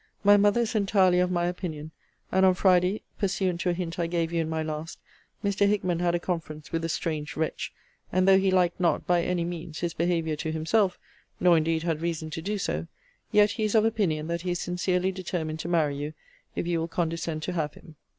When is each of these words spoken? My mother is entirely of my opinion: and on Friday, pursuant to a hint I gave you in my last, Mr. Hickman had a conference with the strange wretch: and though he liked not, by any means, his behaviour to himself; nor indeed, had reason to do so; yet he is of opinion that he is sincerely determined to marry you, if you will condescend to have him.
My 0.23 0.35
mother 0.35 0.61
is 0.61 0.73
entirely 0.73 1.19
of 1.19 1.29
my 1.29 1.45
opinion: 1.45 1.91
and 2.31 2.43
on 2.43 2.55
Friday, 2.55 3.03
pursuant 3.19 3.61
to 3.61 3.69
a 3.69 3.73
hint 3.73 3.99
I 3.99 4.07
gave 4.07 4.33
you 4.33 4.41
in 4.41 4.49
my 4.49 4.63
last, 4.63 4.97
Mr. 5.45 5.67
Hickman 5.67 5.99
had 5.99 6.15
a 6.15 6.19
conference 6.19 6.71
with 6.71 6.81
the 6.81 6.89
strange 6.89 7.35
wretch: 7.37 7.71
and 8.11 8.27
though 8.27 8.39
he 8.39 8.49
liked 8.49 8.79
not, 8.79 9.05
by 9.05 9.21
any 9.21 9.43
means, 9.45 9.81
his 9.81 9.93
behaviour 9.93 10.35
to 10.37 10.51
himself; 10.51 10.97
nor 11.39 11.55
indeed, 11.55 11.83
had 11.83 12.01
reason 12.01 12.31
to 12.31 12.41
do 12.41 12.57
so; 12.57 12.87
yet 13.31 13.51
he 13.51 13.63
is 13.63 13.75
of 13.75 13.85
opinion 13.85 14.25
that 14.25 14.41
he 14.41 14.49
is 14.49 14.59
sincerely 14.59 15.11
determined 15.11 15.59
to 15.59 15.67
marry 15.67 15.95
you, 15.97 16.13
if 16.55 16.65
you 16.65 16.79
will 16.79 16.87
condescend 16.87 17.43
to 17.43 17.53
have 17.53 17.75
him. 17.75 17.95